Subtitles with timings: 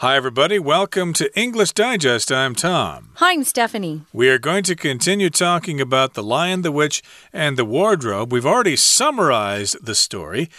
[0.00, 0.58] Hi, everybody.
[0.58, 2.30] Welcome to English Digest.
[2.30, 3.12] I'm Tom.
[3.14, 4.02] Hi, I'm Stephanie.
[4.12, 7.02] We are going to continue talking about The Lion, the Witch,
[7.32, 8.30] and the Wardrobe.
[8.30, 10.50] We've already summarized the story.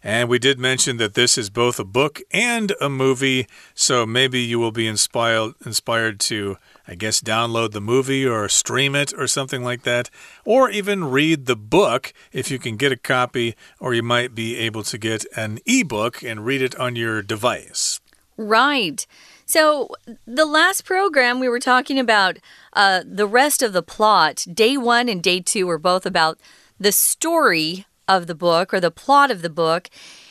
[0.00, 4.38] And we did mention that this is both a book and a movie, so maybe
[4.38, 9.26] you will be inspired inspired to, I guess, download the movie or stream it or
[9.26, 10.08] something like that,
[10.44, 14.56] or even read the book if you can get a copy, or you might be
[14.58, 17.98] able to get an ebook and read it on your device.
[18.36, 19.06] Right.
[19.46, 19.90] So,
[20.26, 22.38] the last program we were talking about
[22.72, 24.44] uh, the rest of the plot.
[24.52, 26.38] Day one and day two were both about
[26.78, 29.88] the story of the book or the plot of the book.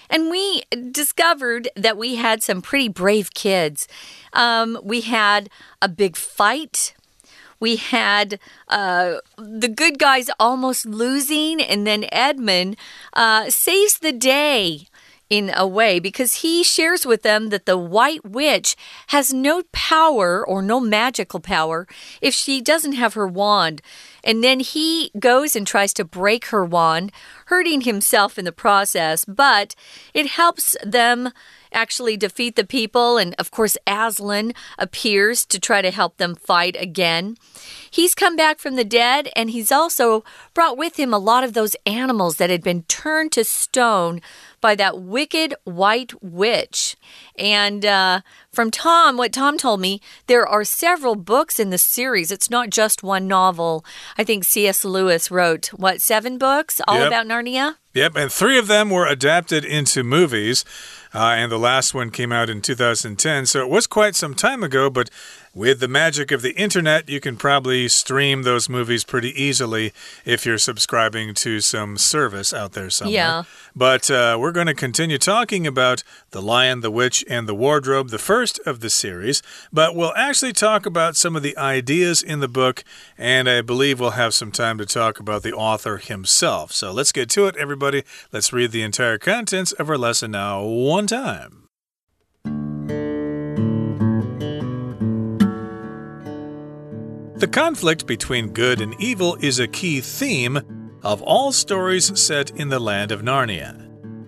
[0.09, 3.88] And we discovered that we had some pretty brave kids.
[4.33, 5.49] Um, we had
[5.81, 6.94] a big fight.
[7.59, 12.75] We had uh, the good guys almost losing, and then Edmund
[13.13, 14.88] uh, saves the day
[15.34, 18.76] in a way because he shares with them that the White Witch
[19.08, 21.88] has no power or no magical power
[22.22, 23.81] if she doesn't have her wand.
[24.23, 27.12] And then he goes and tries to break her wand,
[27.48, 29.73] hurting himself in the process, but
[30.14, 31.31] it helps them
[31.73, 33.17] actually defeat the people.
[33.17, 37.38] And of course, Aslan appears to try to help them fight again.
[37.89, 41.53] He's come back from the dead, and he's also brought with him a lot of
[41.53, 44.21] those animals that had been turned to stone
[44.63, 46.95] by that wicked white witch.
[47.38, 52.31] And uh, from Tom, what Tom told me, there are several books in the series.
[52.31, 53.85] It's not just one novel.
[54.17, 54.85] I think C.S.
[54.85, 57.07] Lewis wrote, what, seven books all yep.
[57.07, 57.75] about Narnia?
[57.94, 60.66] Yep, and three of them were adapted into movies.
[61.14, 64.64] Uh, and the last one came out in 2010, so it was quite some time
[64.64, 65.09] ago, but
[65.54, 69.94] with the magic of the internet, you can probably stream those movies pretty easily
[70.26, 73.14] if you're subscribing to some service out there somewhere.
[73.14, 73.44] Yeah.
[73.76, 78.09] But uh, we're going to continue talking about The Lion, the Witch, and the Wardrobe,
[78.09, 79.44] the first of the series.
[79.72, 82.84] But we'll actually talk about some of the ideas in the book,
[83.18, 86.72] and I believe we'll have some time to talk about the author himself.
[86.72, 88.03] So let's get to it, everybody.
[88.31, 91.62] Let's read the entire contents of our lesson now, one time.
[97.44, 102.70] The conflict between good and evil is a key theme of all stories set in
[102.70, 103.86] the land of Narnia.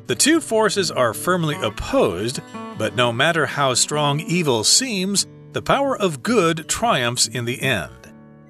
[0.07, 2.41] The two forces are firmly opposed,
[2.77, 7.93] but no matter how strong evil seems, the power of good triumphs in the end.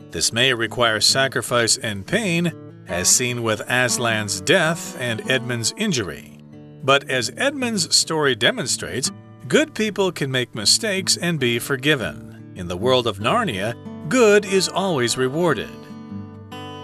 [0.09, 2.51] This may require sacrifice and pain,
[2.87, 6.39] as seen with Aslan's death and Edmund's injury.
[6.83, 9.11] But as Edmund's story demonstrates,
[9.47, 12.53] good people can make mistakes and be forgiven.
[12.55, 13.75] In the world of Narnia,
[14.09, 15.69] good is always rewarded.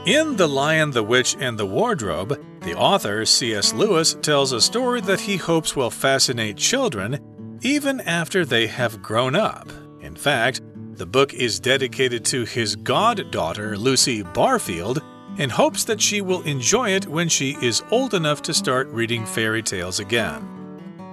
[0.05, 3.73] In The Lion, the Witch, and the Wardrobe, the author, C.S.
[3.73, 9.35] Lewis, tells a story that he hopes will fascinate children even after they have grown
[9.35, 9.69] up.
[10.01, 10.61] In fact,
[10.93, 15.01] the book is dedicated to his goddaughter, Lucy Barfield,
[15.37, 19.25] in hopes that she will enjoy it when she is old enough to start reading
[19.25, 20.47] fairy tales again.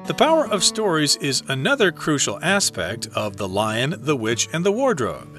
[0.07, 4.73] The power of stories is another crucial aspect of The Lion, the Witch, and the
[4.73, 5.38] Wardrobe.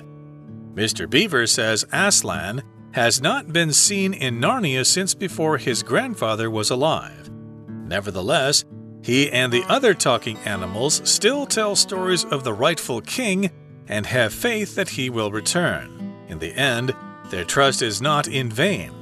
[0.73, 1.09] Mr.
[1.09, 7.29] Beaver says Aslan has not been seen in Narnia since before his grandfather was alive.
[7.67, 8.65] Nevertheless,
[9.01, 13.51] he and the other talking animals still tell stories of the rightful king
[13.87, 16.15] and have faith that he will return.
[16.27, 16.93] In the end,
[17.29, 18.93] their trust is not in vain.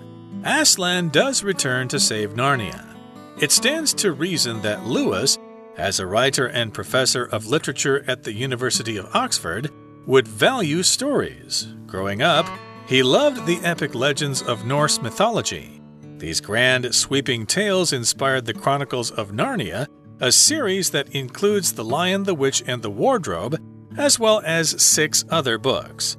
[0.46, 2.96] Aslan does return to save Narnia.
[3.42, 5.38] It stands to reason that Lewis,
[5.78, 9.72] as a writer and professor of literature at the University of Oxford,
[10.08, 11.68] would value stories.
[11.86, 12.48] Growing up,
[12.88, 15.82] he loved the epic legends of Norse mythology.
[16.18, 19.86] These grand, sweeping tales inspired the Chronicles of Narnia,
[20.22, 23.62] a series that includes The Lion, the Witch, and the Wardrobe,
[23.98, 26.18] as well as six other books.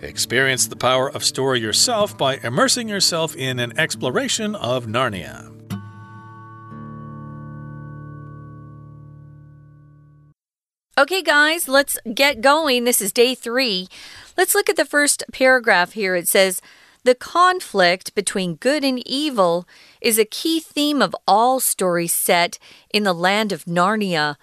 [0.00, 5.55] Experience the power of story yourself by immersing yourself in an exploration of Narnia.
[10.98, 12.84] Okay, guys, let's get going.
[12.84, 13.86] This is day three.
[14.34, 16.16] Let's look at the first paragraph here.
[16.16, 16.62] It says,
[17.04, 19.68] The conflict between good and evil
[20.00, 22.58] is a key theme of all stories set
[22.94, 24.36] in the land of Narnia.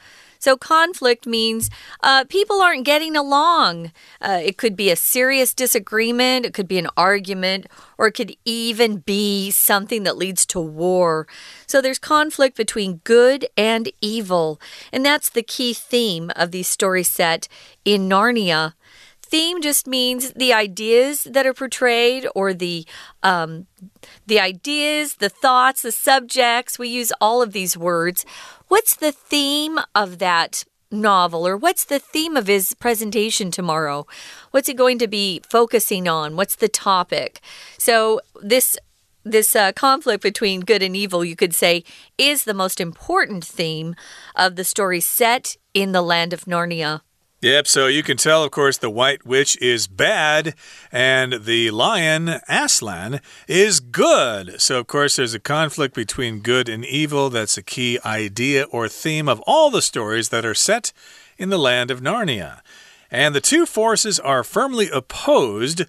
[0.43, 1.69] So, conflict means
[2.01, 3.93] uh, people aren't getting along.
[4.19, 7.67] Uh, it could be a serious disagreement, it could be an argument,
[7.97, 11.27] or it could even be something that leads to war.
[11.65, 14.59] So, there's conflict between good and evil.
[14.91, 17.47] And that's the key theme of the story set
[17.85, 18.73] in Narnia
[19.33, 22.85] theme just means the ideas that are portrayed or the
[23.23, 23.65] um,
[24.27, 26.77] the ideas, the thoughts, the subjects.
[26.77, 28.27] We use all of these words.
[28.67, 34.05] What's the theme of that novel or what's the theme of his presentation tomorrow?
[34.51, 36.35] What's he going to be focusing on?
[36.35, 37.41] What's the topic?
[37.79, 38.77] So, this
[39.23, 41.83] this uh, conflict between good and evil, you could say,
[42.19, 43.95] is the most important theme
[44.35, 47.01] of the story set in the land of Narnia.
[47.43, 50.55] Yep, so you can tell, of course, the White Witch is bad
[50.93, 53.19] and the lion, Aslan,
[53.49, 54.61] is good.
[54.61, 57.29] So, of course, there's a conflict between good and evil.
[57.29, 60.93] That's a key idea or theme of all the stories that are set
[61.37, 62.61] in the land of Narnia.
[63.11, 65.81] And the two forces are firmly opposed.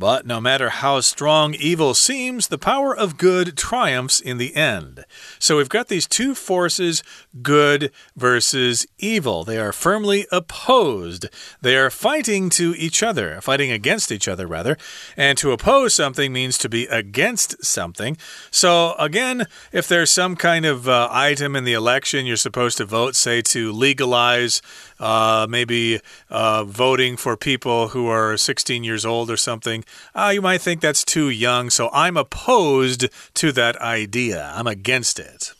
[0.00, 5.04] But no matter how strong evil seems, the power of good triumphs in the end.
[5.38, 7.02] So we've got these two forces,
[7.42, 9.44] good versus evil.
[9.44, 11.26] They are firmly opposed.
[11.60, 14.78] They are fighting to each other, fighting against each other, rather.
[15.18, 18.16] And to oppose something means to be against something.
[18.50, 22.86] So again, if there's some kind of uh, item in the election you're supposed to
[22.86, 24.62] vote, say to legalize
[25.00, 30.42] uh, maybe uh, voting for people who are 16 years old or something, uh, you
[30.42, 31.70] might think that's too young.
[31.70, 34.52] So I'm opposed to that idea.
[34.54, 35.52] I'm against it.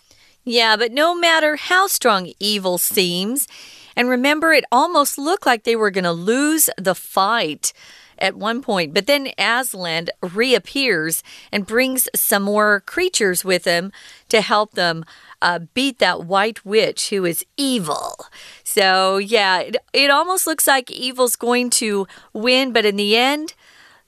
[0.44, 3.48] Yeah, but no matter how strong evil seems,
[3.96, 7.72] and remember, it almost looked like they were going to lose the fight
[8.20, 8.94] at one point.
[8.94, 13.92] But then Aslan reappears and brings some more creatures with him
[14.28, 15.04] to help them
[15.42, 18.26] uh, beat that white witch who is evil.
[18.64, 23.54] So, yeah, it, it almost looks like evil's going to win, but in the end,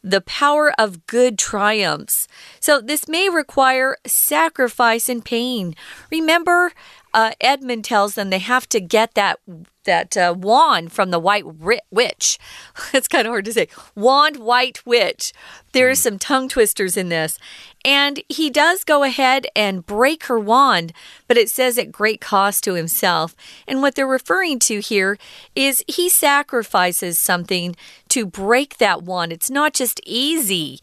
[0.04, 2.26] the power of good triumphs.
[2.60, 5.74] So, this may require sacrifice and pain.
[6.10, 6.72] Remember,
[7.14, 9.38] uh, Edmund tells them they have to get that
[9.84, 11.44] that uh, wand from the white
[11.90, 12.38] witch.
[12.94, 13.68] it's kind of hard to say.
[13.94, 15.32] Wand white witch.
[15.72, 17.38] There are some tongue twisters in this.
[17.84, 20.92] And he does go ahead and break her wand,
[21.26, 23.34] but it says at great cost to himself.
[23.66, 25.18] And what they're referring to here
[25.56, 27.74] is he sacrifices something
[28.10, 29.32] to break that wand.
[29.32, 30.78] It's not just easy.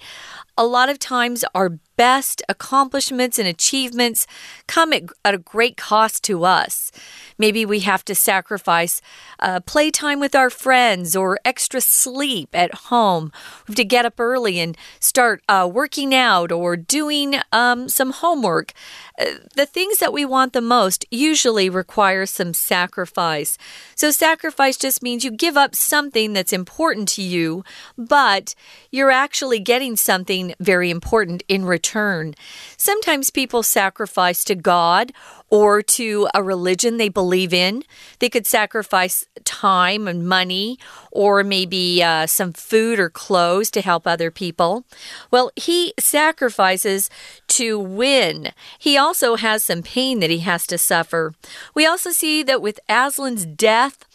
[0.57, 4.25] A lot of times, our best accomplishments and achievements
[4.68, 6.94] come at, at a great cost to us.
[7.38, 9.01] Maybe we have to sacrifice
[9.40, 13.34] uh, playtime with our friends or extra sleep at home.
[13.68, 18.12] We have to get up early and start uh, working out or doing um, some
[18.12, 18.72] homework.
[19.19, 23.57] Uh, the things that we want the most usually require some sacrifice.
[23.96, 27.66] So, sacrifice just means you give up something that's important to you,
[27.98, 28.56] but
[28.90, 31.88] you're actually getting something very important in return.
[32.77, 35.12] Sometimes people sacrifice to God
[35.50, 37.83] or to a religion they believe in.
[38.19, 40.77] They could sacrifice time and money
[41.12, 44.86] or maybe uh, some food or clothes to help other people.
[45.31, 47.09] Well, he sacrifices
[47.50, 48.51] to win.
[48.77, 51.33] He also has some pain that he has to suffer.
[51.74, 54.06] We also see that with Aslan's death,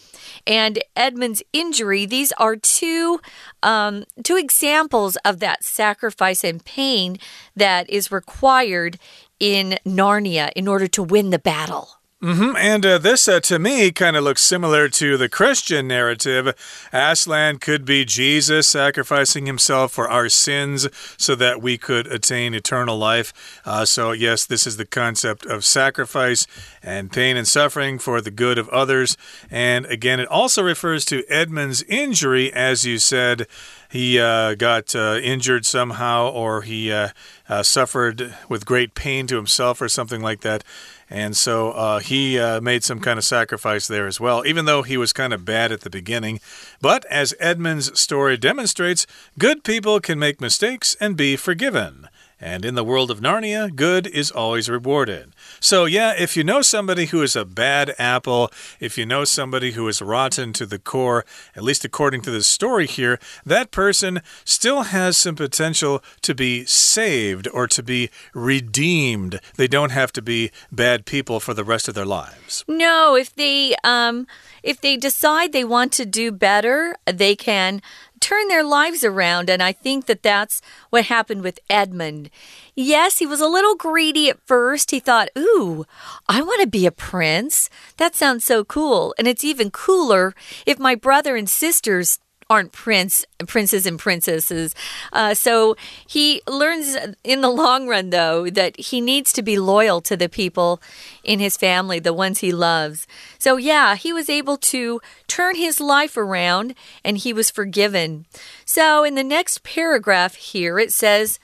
[0.46, 2.06] and Edmund's injury.
[2.06, 3.20] These are two
[3.62, 7.18] um, two examples of that sacrifice and pain
[7.56, 8.98] that is required
[9.40, 11.98] in Narnia in order to win the battle.
[12.24, 12.56] Mm -hmm.
[12.56, 16.54] And uh, this, uh, to me, kind of looks similar to the Christian narrative.
[16.90, 20.88] Aslan could be Jesus sacrificing himself for our sins
[21.18, 23.32] so that we could attain eternal life.
[23.66, 26.46] Uh, so, yes, this is the concept of sacrifice
[26.82, 29.16] and pain and suffering for the good of others.
[29.50, 33.46] And again, it also refers to Edmund's injury, as you said
[33.94, 37.10] he uh, got uh, injured somehow or he uh,
[37.48, 40.64] uh, suffered with great pain to himself or something like that.
[41.08, 44.82] And so uh, he uh, made some kind of sacrifice there as well, even though
[44.82, 46.40] he was kind of bad at the beginning.
[46.80, 49.06] But as Edmund's story demonstrates,
[49.38, 52.08] good people can make mistakes and be forgiven.
[52.44, 55.32] And in the world of Narnia, good is always rewarded.
[55.60, 59.70] So, yeah, if you know somebody who is a bad apple, if you know somebody
[59.70, 61.24] who is rotten to the core,
[61.56, 66.66] at least according to the story here, that person still has some potential to be
[66.66, 69.40] saved or to be redeemed.
[69.56, 72.62] They don't have to be bad people for the rest of their lives.
[72.68, 74.26] No, if they um
[74.62, 77.80] if they decide they want to do better, they can
[78.24, 79.50] turn their lives around.
[79.50, 82.30] And I think that that's what happened with Edmund.
[82.74, 84.90] Yes, he was a little greedy at first.
[84.90, 85.84] He thought, ooh,
[86.26, 87.68] I want to be a prince.
[87.98, 89.14] That sounds so cool.
[89.18, 92.18] And it's even cooler if my brother and sisters
[92.50, 94.74] aren't prince princes and princesses.
[95.12, 100.00] Uh, so he learns in the long run, though, that he needs to be loyal
[100.02, 100.80] to the people
[101.22, 103.06] in his family, the ones he loves.
[103.38, 106.74] So yeah, he was able to turn his life around,
[107.04, 108.26] and he was forgiven.
[108.64, 111.38] So in the next paragraph here, it says.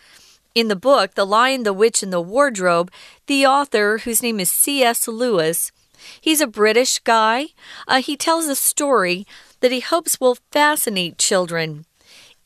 [0.52, 2.90] In the book, The Lion, the Witch, and the Wardrobe,
[3.26, 5.06] the author, whose name is C.S.
[5.06, 5.70] Lewis,
[6.20, 7.48] He's a British guy.
[7.86, 9.26] Uh, he tells a story
[9.60, 11.84] that he hopes will fascinate children,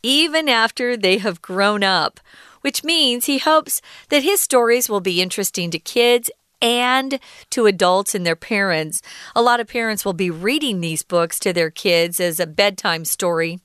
[0.02, 2.20] even after they have grown up,
[2.60, 6.30] which means he hopes that his stories will be interesting to kids
[6.60, 7.18] and
[7.50, 9.02] to adults and their parents.
[9.34, 13.04] A lot of parents will be reading these books to their kids as a bedtime
[13.04, 13.60] story.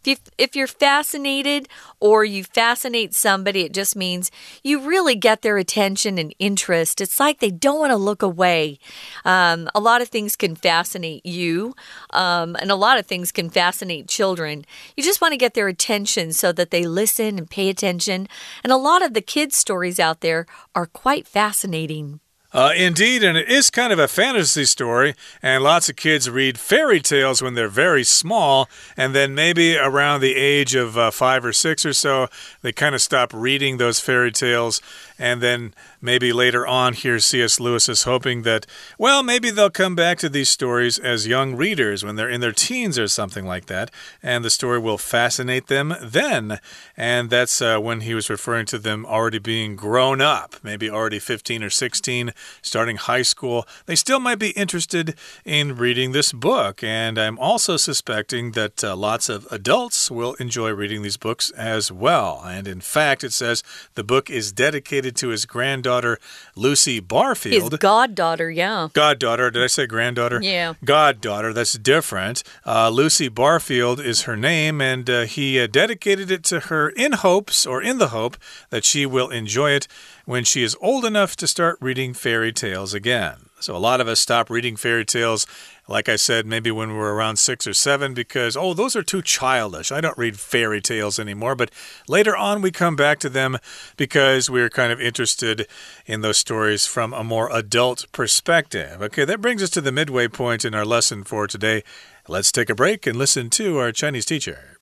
[0.00, 1.68] If, you, if you're fascinated
[2.00, 4.30] or you fascinate somebody, it just means
[4.62, 7.00] you really get their attention and interest.
[7.00, 8.78] It's like they don't want to look away.
[9.24, 11.74] Um, a lot of things can fascinate you,
[12.10, 14.64] um, and a lot of things can fascinate children.
[14.96, 18.28] You just want to get their attention so that they listen and pay attention.
[18.62, 22.20] And a lot of the kids' stories out there are quite fascinating.
[22.54, 26.56] Uh, indeed, and it is kind of a fantasy story, and lots of kids read
[26.56, 31.44] fairy tales when they're very small, and then maybe around the age of uh, five
[31.44, 32.28] or six or so,
[32.62, 34.80] they kind of stop reading those fairy tales
[35.18, 37.60] and then maybe later on here C.S.
[37.60, 38.66] Lewis is hoping that,
[38.98, 42.52] well, maybe they'll come back to these stories as young readers when they're in their
[42.52, 43.90] teens or something like that,
[44.22, 46.58] and the story will fascinate them then.
[46.96, 51.18] And that's uh, when he was referring to them already being grown up, maybe already
[51.18, 53.66] 15 or 16, starting high school.
[53.86, 56.82] They still might be interested in reading this book.
[56.82, 61.92] And I'm also suspecting that uh, lots of adults will enjoy reading these books as
[61.92, 62.42] well.
[62.44, 63.62] And in fact, it says
[63.94, 66.18] the book is dedicated dedicated to his granddaughter,
[66.56, 67.72] Lucy Barfield.
[67.72, 68.88] His goddaughter, yeah.
[68.92, 69.50] Goddaughter.
[69.50, 70.40] Did I say granddaughter?
[70.42, 70.74] Yeah.
[70.84, 71.52] Goddaughter.
[71.52, 72.42] That's different.
[72.64, 77.12] Uh, Lucy Barfield is her name, and uh, he uh, dedicated it to her in
[77.12, 78.36] hopes, or in the hope,
[78.70, 79.86] that she will enjoy it
[80.24, 83.50] when she is old enough to start reading fairy tales again.
[83.60, 85.46] So, a lot of us stop reading fairy tales
[85.87, 89.03] like I said, maybe when we were around six or seven, because, oh, those are
[89.03, 89.91] too childish.
[89.91, 91.55] I don't read fairy tales anymore.
[91.55, 91.71] But
[92.07, 93.57] later on, we come back to them
[93.97, 95.67] because we're kind of interested
[96.05, 99.01] in those stories from a more adult perspective.
[99.01, 101.83] Okay, that brings us to the midway point in our lesson for today.
[102.27, 104.75] Let's take a break and listen to our Chinese teacher.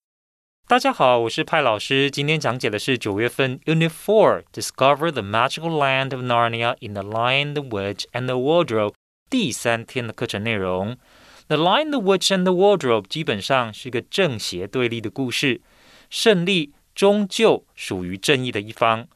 [0.68, 2.12] 大家好，我是派老师。
[2.12, 8.38] 今天讲解的是九月份 Unit Four Discover the Magical Land of Narnia in the Lion, the Witch, and the
[8.38, 8.94] Wardrobe
[9.33, 10.95] 第三天的课程内容，
[11.49, 15.63] 《The Lion, the Witch, and the Wardrobe》基本上是个正邪对立的故事，
[16.11, 19.09] 胜利终究属于正义的一方。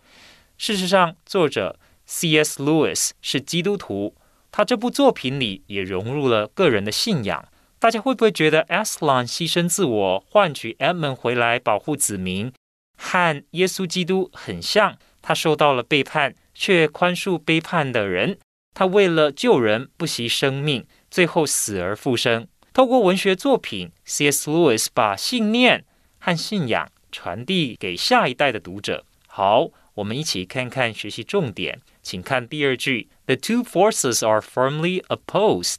[0.57, 2.63] 事实上，作者 C.S.
[2.63, 4.15] Lewis 是基督徒，
[4.51, 7.47] 他这部作品里也融入了个人的信仰。
[7.79, 12.51] 大家会不会觉得 Aslan 牺牲自我换取 Edmund 回来保护子民，
[12.97, 14.97] 和耶稣基督很像？
[15.21, 18.39] 他受到了背叛，却宽恕背叛的人。
[18.79, 22.47] 他为了救人不惜生命，最后死而复生。
[22.75, 24.51] 透过文学作品，C.S.
[24.51, 25.87] Lewis 把信念
[26.19, 29.07] 和信仰传递给下一代的读者。
[29.27, 31.81] 好，我们一起看看学习重点。
[32.03, 35.77] 请看第二句：The two forces are firmly opposed。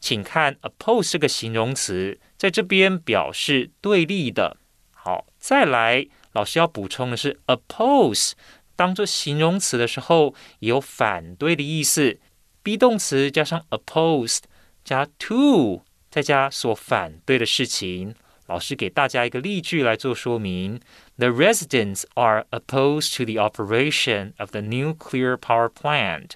[0.00, 4.56] 请看 oppose 这个形容词，在这边表示对立的。
[4.94, 8.32] 好，再来，老师要补充的是，oppose
[8.74, 12.18] 当做形容词的时候，有反对的意思。
[12.63, 14.41] be 动词加上 opposed
[14.83, 18.15] 加 to，再加所反对的事情。
[18.47, 20.79] 老师给大家一个例句来做说明：
[21.17, 26.31] The residents are opposed to the operation of the nuclear power plant。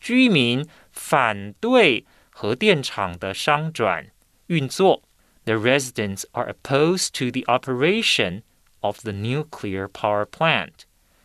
[0.00, 4.08] 居民反对核电厂的商转
[4.48, 5.02] 运作。
[5.44, 8.42] The residents are opposed to the operation
[8.80, 10.72] of the nuclear power plant。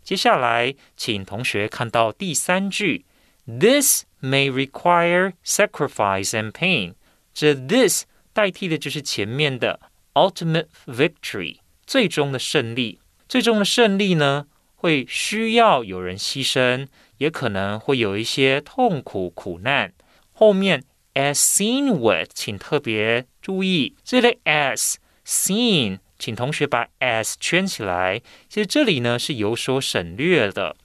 [0.04, 3.04] 接下来，请同学看到第三句：
[3.46, 6.93] This may require sacrifice and pain。
[7.33, 9.79] 这 this 代替的就是前面的
[10.13, 12.99] ultimate victory，最终的胜利。
[13.27, 19.93] 最终的胜利呢，会需要有人牺牲，也可能会有一些痛苦苦难。
[20.31, 20.83] 后面
[21.13, 24.95] as seen with，请特别注意这类 as
[25.25, 28.21] seen，请同学把 as 圈起来。
[28.47, 30.75] 其实这里呢是有所省略的。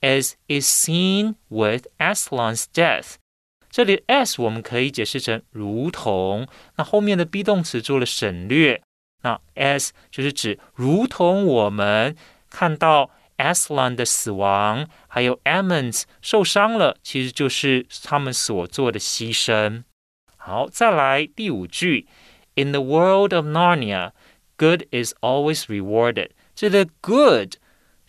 [0.00, 3.14] as is seen with Aslan's death。
[3.70, 8.82] 这里 as 我们可以解释成如同，那后面的 be 动词做了省略。
[9.22, 12.16] 那 as 就是指如同我们
[12.48, 19.84] 看到 Aslan 的死亡，还有 Edmund's 受伤了，其实就是他们所做的牺牲。
[20.36, 22.08] 好，再来第五句
[22.56, 24.12] ，In the world of Narnia,
[24.56, 26.30] good is always rewarded。
[26.54, 27.56] 这里的 good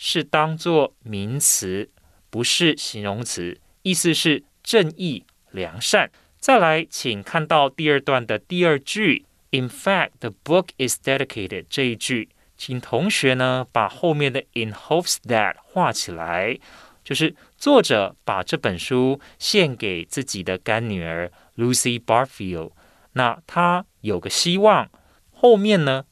[0.04, 1.88] 是当做名词，
[2.32, 6.10] 不是形容词，意思是正义、良善。
[6.40, 16.58] 再来，请看到第二段的第二句，In fact, the book is dedicated 这一句，请同学呢把后面的 in hopes that 画起来。
[17.04, 22.72] 就是作者把这本书献给自己的干女儿 Lucy Barfield。
[23.14, 24.90] 那他有个希望，
[25.32, 26.06] 后面呢，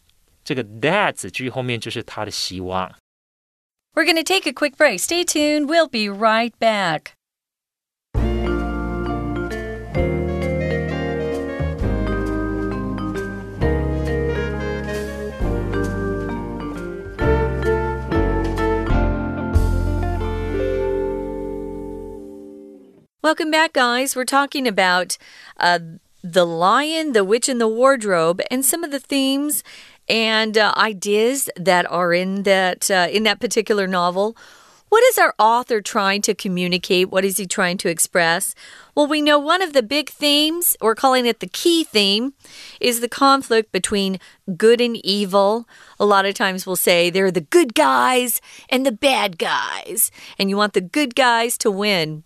[0.44, 2.94] 这个 that 子句后面就是他的希望。
[4.00, 5.02] We're going to take a quick break.
[5.02, 5.68] Stay tuned.
[5.68, 7.18] We'll be right back.
[23.22, 24.16] Welcome back, guys.
[24.16, 25.18] We're talking about
[25.58, 25.80] uh,
[26.24, 29.62] The Lion, the Witch, and the Wardrobe, and some of the themes
[30.10, 34.36] and uh, ideas that are in that uh, in that particular novel.
[34.90, 37.12] What is our author trying to communicate?
[37.12, 38.56] What is he trying to express?
[38.96, 42.34] Well, we know one of the big themes, we're calling it the key theme,
[42.82, 44.20] is the conflict between
[44.58, 45.68] good and evil.
[46.00, 50.10] A lot of times we'll say there are the good guys and the bad guys,
[50.40, 52.24] and you want the good guys to win.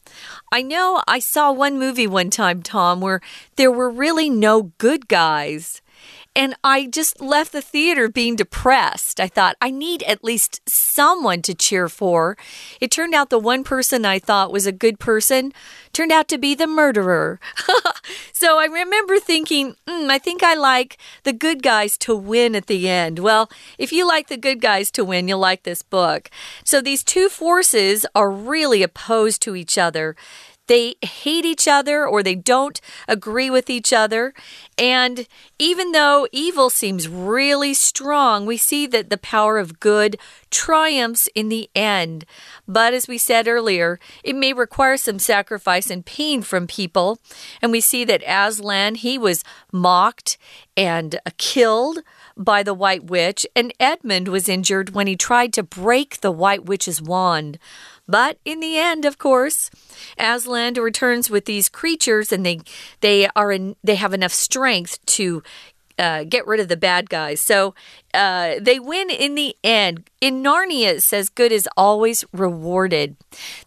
[0.49, 3.19] I know I saw one movie one time, Tom, where
[3.57, 5.81] there were really no good guys.
[6.35, 9.19] And I just left the theater being depressed.
[9.19, 12.37] I thought, I need at least someone to cheer for.
[12.81, 15.53] It turned out the one person I thought was a good person
[15.93, 17.39] turned out to be the murderer.
[18.33, 22.65] so I remember thinking, mm, I think I like the good guys to win at
[22.65, 23.19] the end.
[23.19, 26.31] Well, if you like the good guys to win, you'll like this book.
[26.65, 30.15] So these two forces are really opposed to each other
[30.67, 34.33] they hate each other or they don't agree with each other.
[34.77, 35.27] And
[35.59, 40.17] even though evil seems really strong, we see that the power of good
[40.49, 42.25] triumphs in the end.
[42.67, 47.19] But as we said earlier, it may require some sacrifice and pain from people.
[47.61, 50.37] And we see that Aslan, he was mocked
[50.75, 51.99] and uh, killed
[52.35, 56.65] by the White Witch, and Edmund was injured when he tried to break the White
[56.65, 57.59] Witch's wand.
[58.07, 59.69] But in the end, of course,
[60.17, 62.59] Aslan returns with these creatures, and they
[63.01, 65.41] they are in, they have enough strength to
[65.97, 67.39] uh, get rid of the bad guys.
[67.39, 67.75] So
[68.13, 70.09] uh, they win in the end.
[70.21, 73.15] In Narnia, it says good is always rewarded.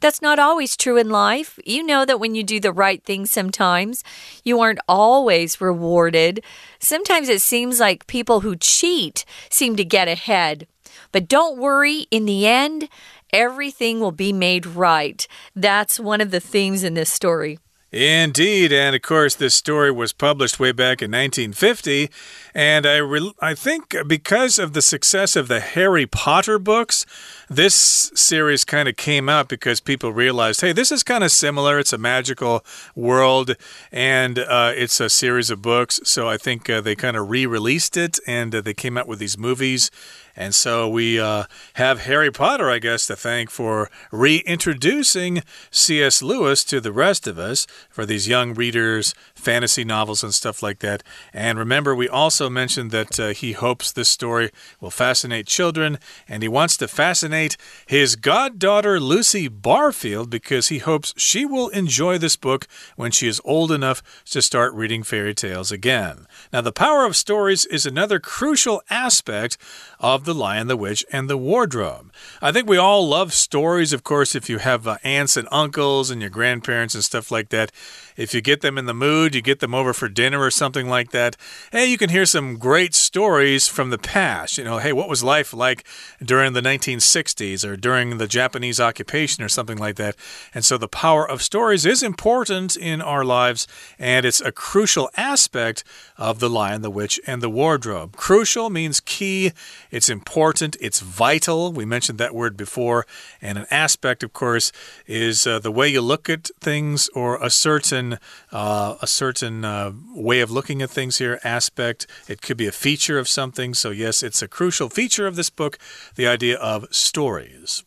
[0.01, 1.59] That's not always true in life.
[1.64, 4.03] You know that when you do the right thing, sometimes
[4.44, 6.42] you aren't always rewarded.
[6.79, 10.66] Sometimes it seems like people who cheat seem to get ahead.
[11.12, 12.88] But don't worry, in the end,
[13.32, 15.26] everything will be made right.
[15.54, 17.59] That's one of the themes in this story.
[17.92, 22.11] Indeed, and of course, this story was published way back in 1950,
[22.52, 23.00] and I
[23.40, 27.06] I think because of the success of the Harry Potter books,
[27.48, 27.74] this
[28.14, 31.78] series kind of came out because people realized, hey, this is kind of similar.
[31.78, 32.64] It's a magical
[32.96, 33.54] world,
[33.92, 36.00] and uh, it's a series of books.
[36.04, 39.20] So I think uh, they kind of re-released it, and uh, they came out with
[39.20, 39.92] these movies.
[40.37, 41.44] And so we uh,
[41.75, 46.22] have Harry Potter, I guess, to thank for reintroducing C.S.
[46.22, 50.81] Lewis to the rest of us for these young readers, fantasy novels, and stuff like
[50.81, 51.03] that.
[51.33, 56.42] And remember, we also mentioned that uh, he hopes this story will fascinate children, and
[56.42, 62.37] he wants to fascinate his goddaughter, Lucy Barfield, because he hopes she will enjoy this
[62.37, 66.27] book when she is old enough to start reading fairy tales again.
[66.53, 69.57] Now, the power of stories is another crucial aspect
[69.99, 72.12] of The Lion, the Witch, and the Wardrobe.
[72.42, 76.10] I think we all love stories, of course, if you have uh, aunts and uncles
[76.10, 77.72] and your grandparents and stuff like that.
[78.16, 80.88] If you get them in the mood, you get them over for dinner or something
[80.88, 81.36] like that.
[81.70, 84.56] Hey, you can hear some great stories from the past.
[84.56, 85.84] You know, hey, what was life like
[86.22, 90.16] during the 1960s or during the Japanese occupation or something like that?
[90.54, 93.66] And so the power of stories is important in our lives,
[93.98, 95.84] and it's a crucial aspect
[96.16, 98.16] of The Lion, the Witch, and the Wardrobe.
[98.16, 99.52] Crucial means key,
[99.90, 101.72] it's important, it's vital.
[101.72, 103.07] We mentioned that word before.
[103.42, 104.72] And an aspect, of course,
[105.07, 108.18] is uh, the way you look at things or a certain
[108.50, 112.07] uh, a certain uh, way of looking at things here, aspect.
[112.29, 113.74] It could be a feature of something.
[113.74, 115.79] So, yes, it's a crucial feature of this book
[116.14, 117.85] the idea of stories.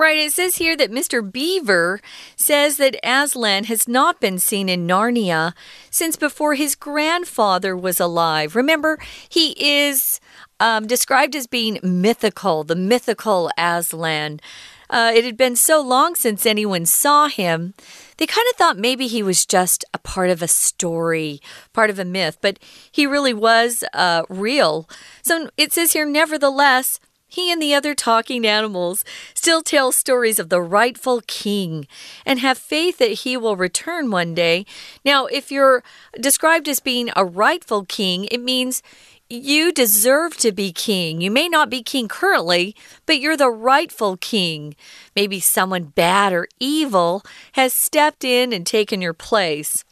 [0.00, 1.20] Right, it says here that Mr.
[1.20, 2.00] Beaver
[2.34, 5.52] says that Aslan has not been seen in Narnia
[5.90, 8.56] since before his grandfather was alive.
[8.56, 10.18] Remember, he is
[10.60, 14.40] um, described as being mythical, the mythical Aslan.
[14.88, 17.74] Uh, it had been so long since anyone saw him
[18.20, 21.40] they kind of thought maybe he was just a part of a story,
[21.72, 22.58] part of a myth, but
[22.92, 24.86] he really was uh, real.
[25.22, 30.50] So it says here, nevertheless, he and the other talking animals still tell stories of
[30.50, 31.86] the rightful king
[32.26, 34.66] and have faith that he will return one day.
[35.02, 35.82] Now, if you're
[36.20, 38.82] described as being a rightful king, it means
[39.30, 41.20] you deserve to be king.
[41.20, 42.74] You may not be king currently,
[43.06, 44.74] but you're the rightful king.
[45.14, 49.84] Maybe someone bad or evil has stepped in and taken your place.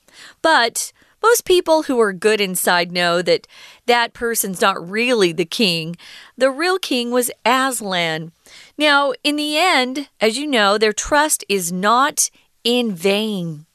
[0.42, 3.46] But most people who are good inside know that
[3.86, 5.96] that person's not really the king.
[6.36, 8.32] The real king was Aslan.
[8.76, 12.30] Now, in the end, as you know, their trust is not
[12.64, 13.66] in vain.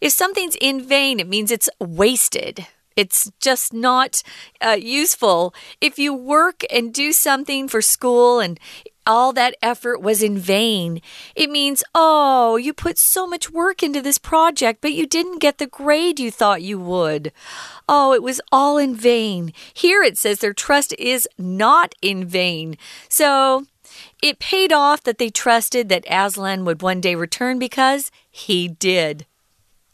[0.00, 2.66] If something's in vain, it means it's wasted.
[2.96, 4.22] It's just not
[4.60, 5.54] uh, useful.
[5.80, 8.58] If you work and do something for school and
[9.06, 11.00] all that effort was in vain.
[11.34, 15.58] It means, oh, you put so much work into this project, but you didn't get
[15.58, 17.32] the grade you thought you would.
[17.88, 19.52] Oh, it was all in vain.
[19.74, 22.76] Here it says their trust is not in vain.
[23.08, 23.66] So
[24.22, 29.26] it paid off that they trusted that Aslan would one day return because he did.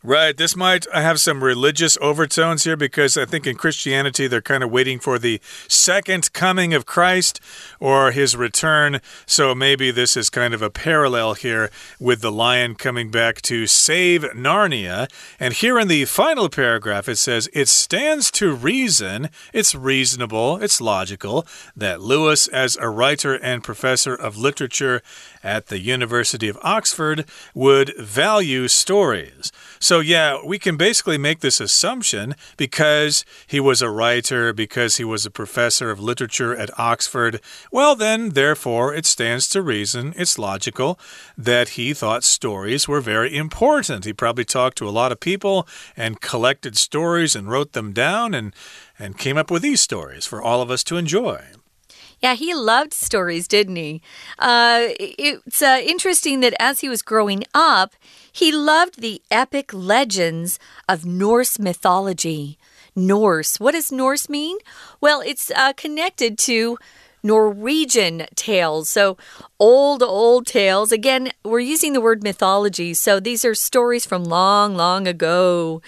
[0.05, 0.37] Right.
[0.37, 4.71] This might have some religious overtones here because I think in Christianity they're kind of
[4.71, 7.41] waiting for the second coming of Christ
[7.81, 9.01] or his return.
[9.27, 13.67] So maybe this is kind of a parallel here with the lion coming back to
[13.67, 15.11] save Narnia.
[15.41, 20.81] And here in the final paragraph it says, It stands to reason, it's reasonable, it's
[20.81, 21.45] logical,
[21.77, 25.03] that Lewis, as a writer and professor of literature
[25.43, 29.51] at the University of Oxford, would value stories.
[29.81, 35.05] So, yeah, we can basically make this assumption because he was a writer, because he
[35.05, 37.41] was a professor of literature at Oxford.
[37.71, 40.99] Well, then, therefore, it stands to reason, it's logical,
[41.37, 44.05] that he thought stories were very important.
[44.05, 48.35] He probably talked to a lot of people and collected stories and wrote them down
[48.35, 48.55] and,
[48.99, 51.43] and came up with these stories for all of us to enjoy.
[52.21, 54.03] Yeah, he loved stories, didn't he?
[54.39, 57.95] Uh, it's uh, interesting that as he was growing up,
[58.33, 62.59] he loved the epic legends of Norse mythology.
[62.97, 63.61] Norse.
[63.61, 64.59] What does Norse mean?
[65.01, 66.79] Well, it's uh, connected to
[67.23, 68.89] Norwegian tales.
[68.89, 69.17] So,
[69.59, 70.93] old, old tales.
[70.93, 72.95] Again, we're using the word mythology.
[72.95, 75.83] So, these are stories from long, long ago.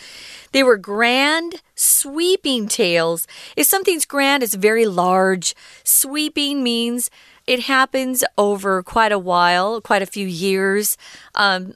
[0.52, 3.26] They were grand, sweeping tales.
[3.56, 5.54] If something's grand, it's very large.
[5.84, 7.10] Sweeping means
[7.46, 10.96] it happens over quite a while, quite a few years.
[11.34, 11.74] Um,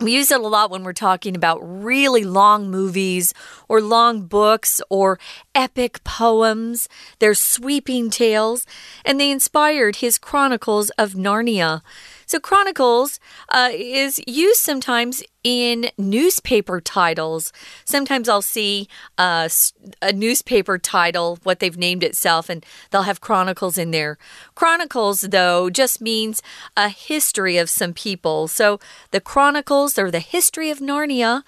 [0.00, 3.32] we use it a lot when we're talking about really long movies
[3.68, 5.20] or long books or
[5.54, 6.88] epic poems.
[7.20, 8.66] They're sweeping tales,
[9.04, 11.82] and they inspired his Chronicles of Narnia.
[12.26, 17.52] So, Chronicles uh, is used sometimes in newspaper titles.
[17.84, 19.48] Sometimes I'll see uh,
[20.00, 24.16] a newspaper title, what they've named itself, and they'll have Chronicles in there.
[24.54, 26.42] Chronicles, though, just means
[26.76, 28.48] a history of some people.
[28.48, 31.42] So, the Chronicles, or the history of Narnia,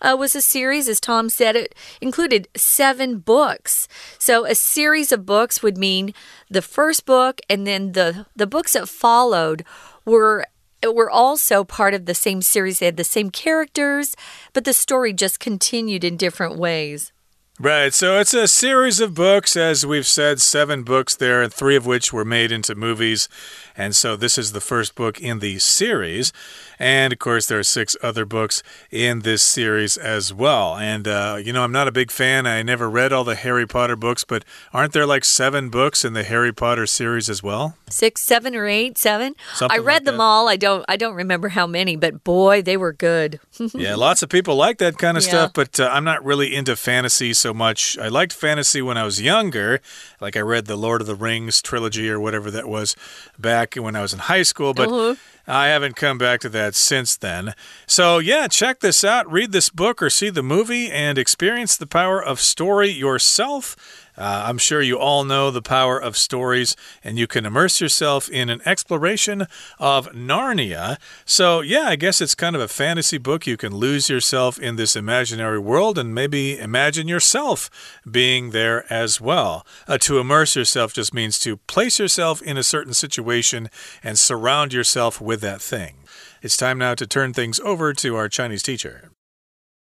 [0.00, 3.86] uh, was a series, as Tom said, it included seven books.
[4.18, 6.14] So, a series of books would mean
[6.48, 9.64] the first book and then the, the books that followed
[10.04, 10.44] were
[10.84, 12.78] were also part of the same series.
[12.80, 14.16] They had the same characters,
[14.52, 17.12] but the story just continued in different ways.
[17.60, 21.76] Right, so it's a series of books, as we've said, seven books there, and three
[21.76, 23.28] of which were made into movies.
[23.76, 26.32] And so this is the first book in the series.
[26.78, 30.76] And of course, there are six other books in this series as well.
[30.76, 32.46] And, uh, you know, I'm not a big fan.
[32.46, 36.12] I never read all the Harry Potter books, but aren't there like seven books in
[36.12, 37.76] the Harry Potter series as well?
[37.88, 39.34] Six, seven, or eight, seven.
[39.54, 40.22] Something I read like them that.
[40.22, 40.48] all.
[40.48, 40.84] I don't.
[40.88, 43.38] I don't remember how many, but boy, they were good.
[43.74, 45.28] yeah, lots of people like that kind of Yeah.
[45.30, 47.96] stuff, but uh, I'm not really into fantasy so much.
[47.98, 49.80] I liked fantasy when I was younger.
[50.20, 52.96] Like I read the Lord of the Rings trilogy or whatever that was
[53.38, 55.14] back when I was in high school, but Uh-huh.
[55.46, 57.54] I haven't come back to that since then.
[57.86, 59.30] So, yeah, check this out.
[59.30, 63.74] Read this book or see the movie and experience the power of story yourself.
[64.17, 68.27] Uh, I'm sure you all know the power of stories, and you can immerse yourself
[68.29, 69.45] in an exploration
[69.77, 70.97] of Narnia.
[71.23, 73.45] So, yeah, I guess it's kind of a fantasy book.
[73.45, 77.69] You can lose yourself in this imaginary world and maybe imagine yourself
[78.09, 79.65] being there as well.
[79.87, 83.69] Uh, to immerse yourself just means to place yourself in a certain situation
[84.03, 85.97] and surround yourself with that thing.
[86.41, 89.11] It's time now to turn things over to our Chinese teacher.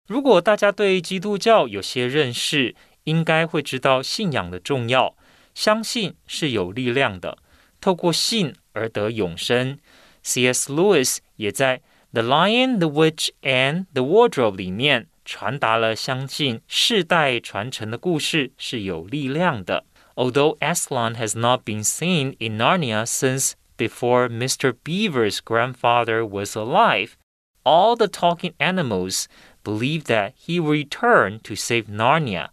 [0.07, 2.75] 如果大家对基督教有些认识，
[3.09, 5.15] 应该会知道信仰的重要。
[5.55, 7.39] 相信是有力量的，
[7.81, 9.79] 透过信而得永生。
[10.23, 10.73] C.S.
[10.73, 11.79] Lewis 也在《
[12.13, 19.85] The Lion, the Witch and the Wardrobe》里面传达了相信世代传承的故事是有力量的。
[20.17, 24.73] Although Aslan has not been seen in Narnia since before Mr.
[24.85, 27.17] Beaver's grandfather was alive,
[27.65, 29.27] all the talking animals
[29.65, 32.51] believe that he will return to save Narnia,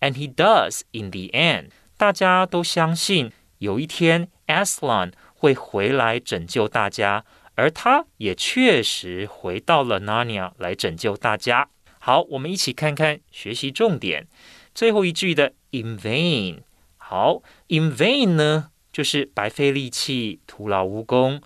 [0.00, 1.70] and he does in the end.
[1.96, 11.68] 大家都相信有一天 Aslan 会回来拯救大家，而他也确实回到了 Narnia 来拯救大家。
[11.98, 14.26] 好，我们一起看看学习重点。
[14.74, 16.60] 最后一句的 in vain，
[16.96, 21.42] 好，in vain 呢，就是白费力气、徒劳无功。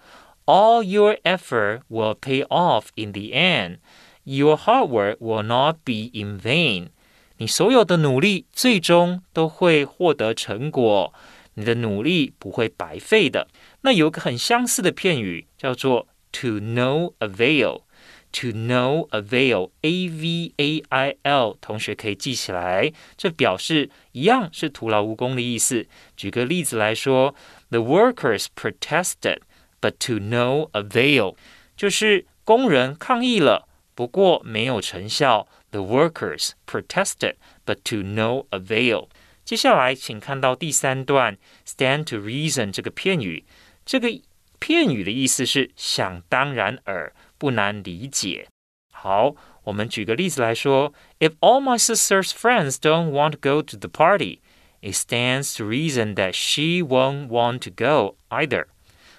[0.46, 3.78] All your effort will pay off in the end.
[4.24, 6.90] Your hard work will not be in vain.
[7.39, 11.13] 你所有的努力最终都会获得成果，
[11.55, 13.47] 你的努力不会白费的。
[13.81, 17.81] 那有个很相似的片语叫做 to no avail。
[18.31, 25.87] To no avail, A V A I L，同学可以记起来，这表示一样是徒劳无功的意思。
[26.15, 27.33] 举个例子来说
[27.71, 29.39] ，The workers protested,
[29.81, 31.35] but to no avail，
[31.75, 35.47] 就是工人抗议了，不过没有成效。
[35.70, 39.08] The workers protested, but to no avail。
[39.44, 41.36] 接下来，请看到第三段，
[41.66, 43.44] stand to reason 这个片语，
[43.84, 44.08] 这个
[44.58, 47.12] 片语的意思是想当然耳。
[47.36, 48.48] 不难理解。
[48.90, 54.38] 好，我们举个例子来说：If all my sister's friends don't want to go to the party,
[54.80, 58.66] it stands to reason that she won't want to go either.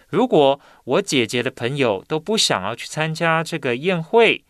[0.08, 4.44] 如果我姐姐的朋友都不想要去参加这个宴会，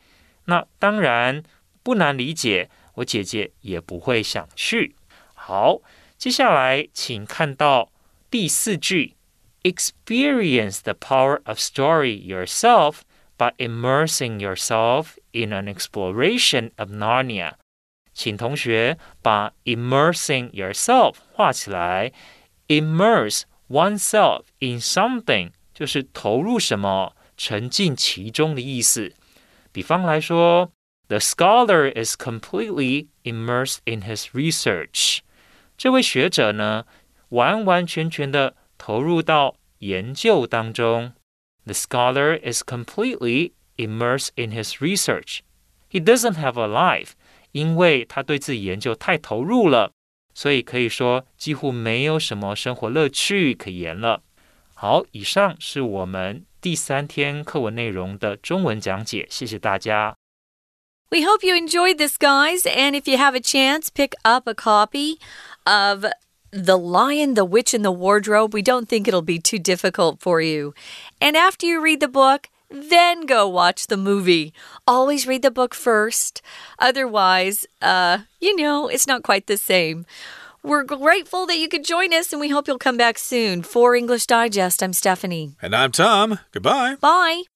[0.46, 1.44] 那当然
[1.91, 4.95] 不难理解，我姐姐也不会想去。
[5.35, 5.81] 好，
[6.17, 7.91] 接下来请看到
[8.31, 9.17] 第四句
[9.65, 12.99] ：Experience the power of story yourself
[13.37, 17.55] by immersing yourself in an exploration of Narnia。
[18.15, 22.13] 请同学把 immersing yourself 画起来。
[22.69, 29.13] Immerse oneself in something 就是投入什么、沉浸其中的意思。
[29.73, 30.71] 比方来说
[31.10, 35.20] ，The scholar is completely immersed in his research。
[35.78, 36.86] 这位学者呢，
[37.30, 41.14] 完完全全的投入到研究当中。
[41.66, 45.40] The scholar is completely immersed in his research.
[45.90, 47.12] He doesn't have a life，
[47.52, 49.92] 因为他对自己研究太投入了，
[50.34, 54.22] 所以可以说几乎没有什么生活乐趣可言了。
[54.74, 60.16] 好，以上是我们第三天课文内容的中文讲解，谢谢大家。
[61.11, 64.55] We hope you enjoyed this, guys, and if you have a chance, pick up a
[64.55, 65.19] copy
[65.67, 66.07] of
[66.53, 70.41] the Lion, the Witch, and the Wardrobe, we don't think it'll be too difficult for
[70.41, 70.73] you.
[71.21, 74.55] And after you read the book, then go watch the movie.
[74.87, 76.43] Always read the book first.
[76.79, 80.07] Otherwise, uh, you know, it's not quite the same.
[80.63, 83.63] We're grateful that you could join us and we hope you'll come back soon.
[83.63, 85.57] For English Digest, I'm Stephanie.
[85.61, 86.39] And I'm Tom.
[86.53, 86.97] Goodbye.
[87.01, 87.50] Bye.